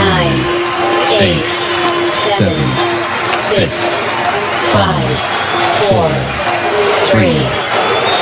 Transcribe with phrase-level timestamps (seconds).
[0.00, 0.40] nine,
[1.20, 1.44] eight,
[2.24, 2.66] seven,
[3.40, 3.70] six,
[4.72, 5.16] five,
[5.88, 6.08] four,
[7.10, 7.36] three,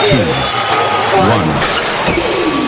[0.09, 0.25] two,
[1.31, 1.51] one.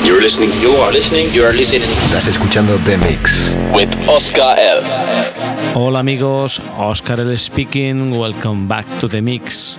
[0.06, 3.52] You're listening, you are listening, you are listening Estás escuchando The Mix.
[3.74, 4.82] with Oscar L.
[5.74, 8.12] Hola amigos, Oscar L speaking.
[8.16, 9.76] Welcome back to the mix.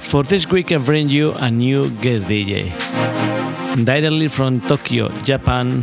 [0.00, 2.72] For this week, I bring you a new guest DJ.
[3.84, 5.82] Directly from Tokyo, Japan,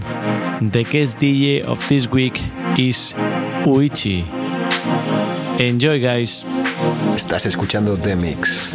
[0.71, 2.41] the guest DJ of this week
[2.77, 3.13] is
[3.65, 4.23] Uichi.
[5.59, 6.45] Enjoy, guys.
[7.15, 8.71] Estás escuchando The Mix.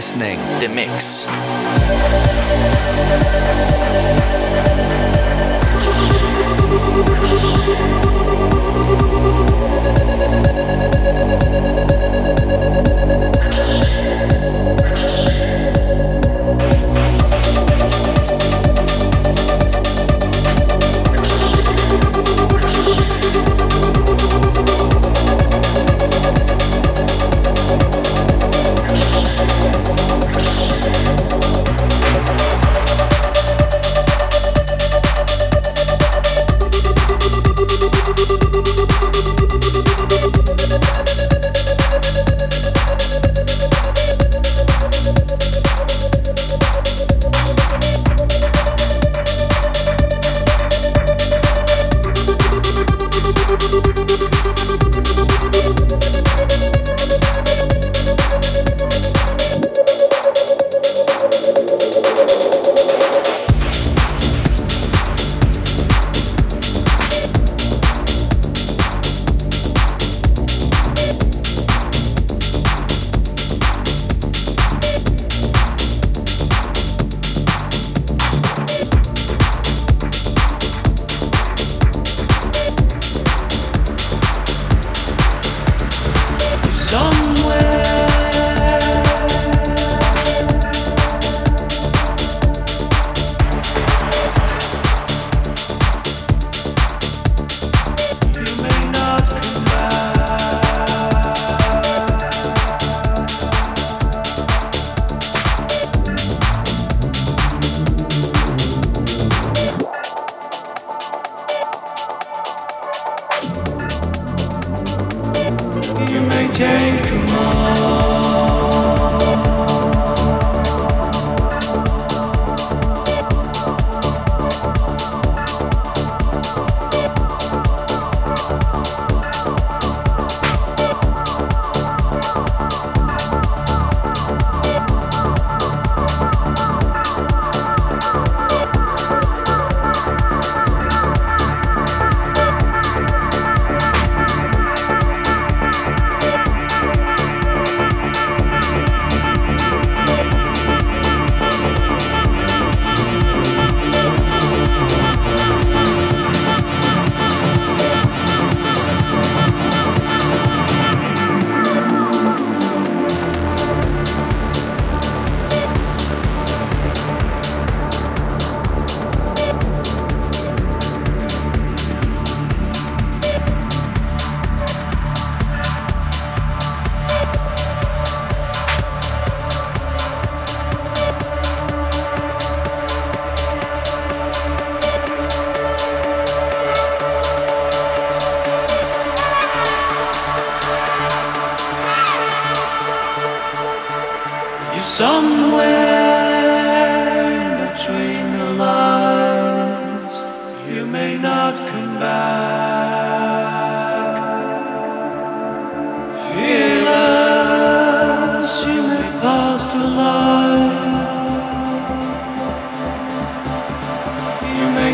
[0.00, 0.38] listening.
[0.60, 1.26] The Mix.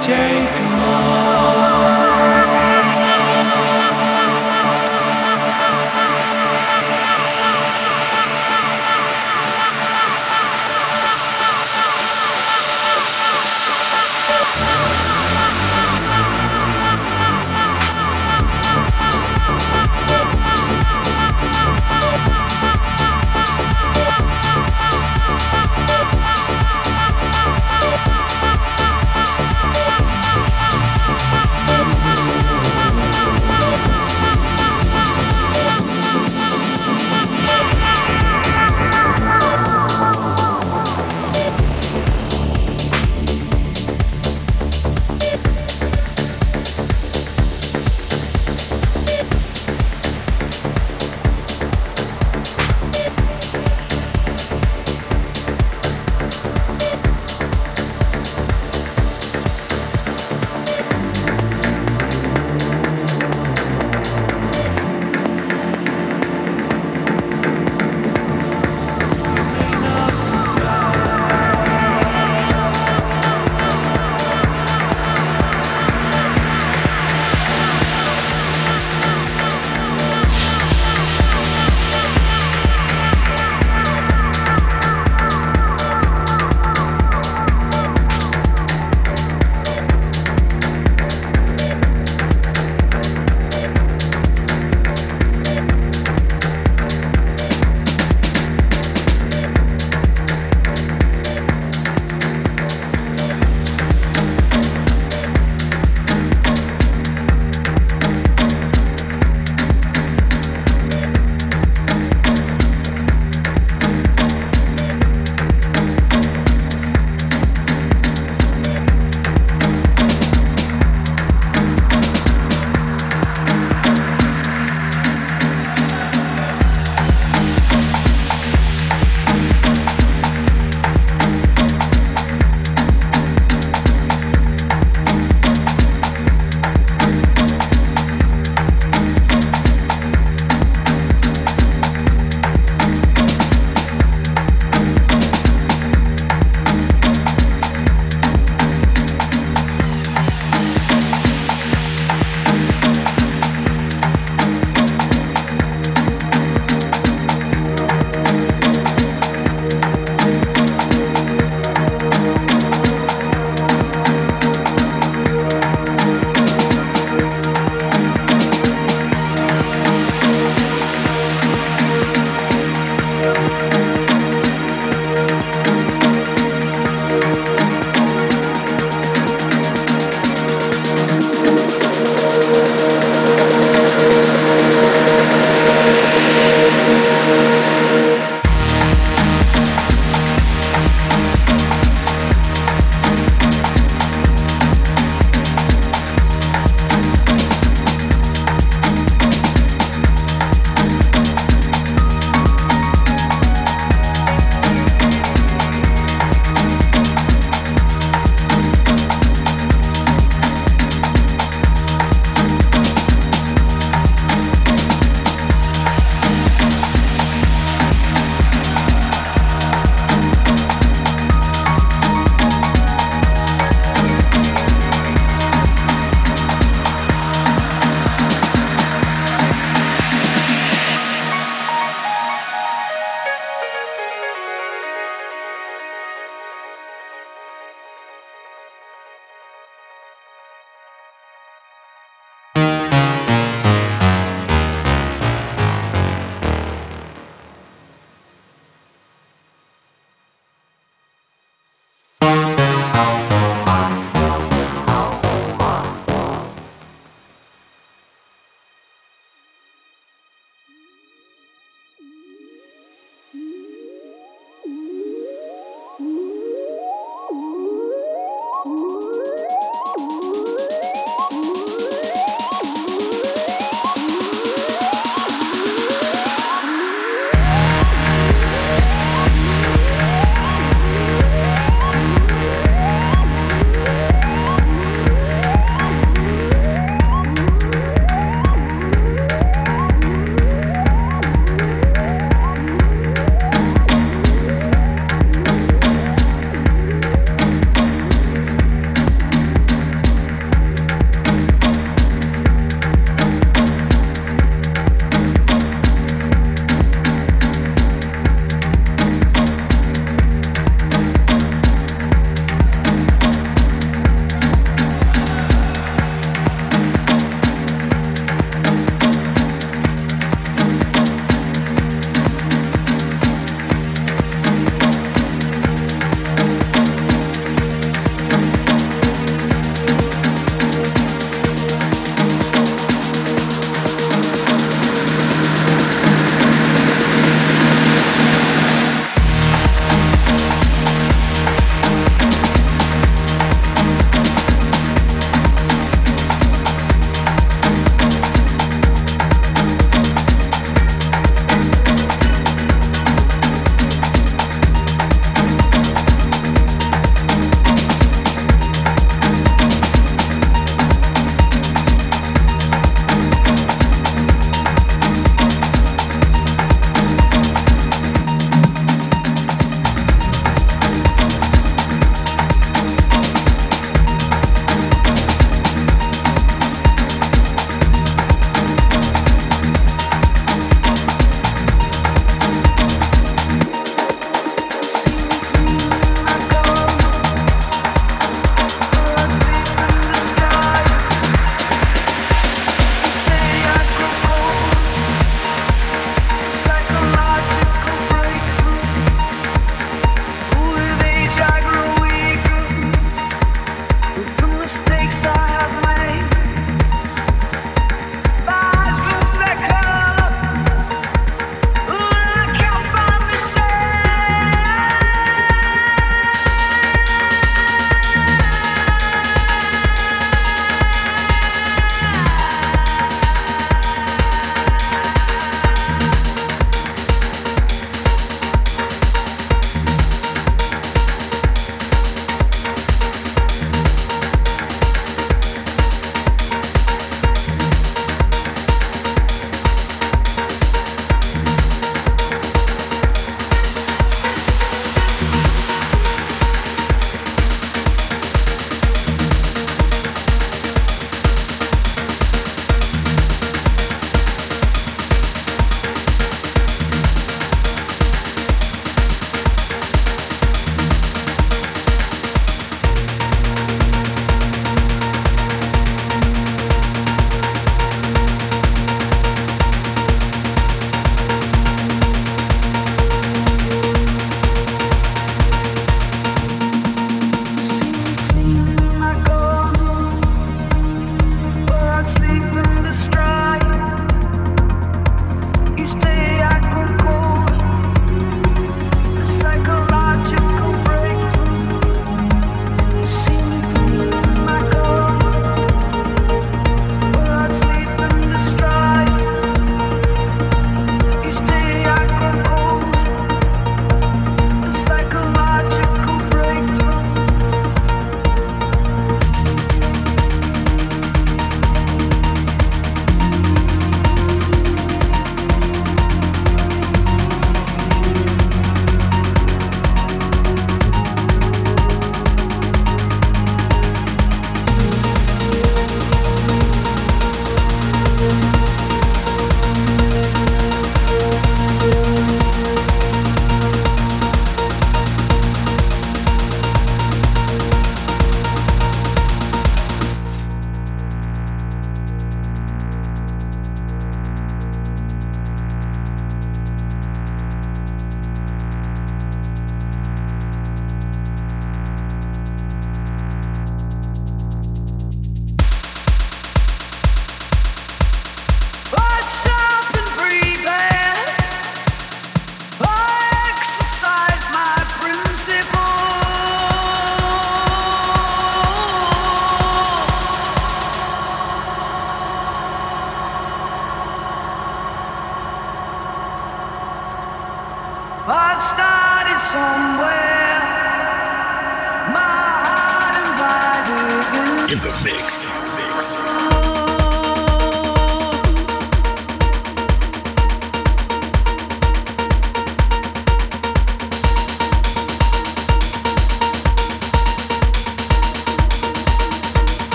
[0.00, 1.21] take my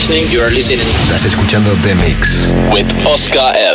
[0.00, 0.30] listening.
[0.32, 0.86] You are listening.
[0.94, 2.48] Estás escuchando The Mix.
[2.72, 3.69] With Oscar L.